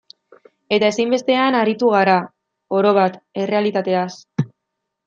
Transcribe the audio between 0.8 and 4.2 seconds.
ezinbestean aritu gara, orobat, errealitateaz.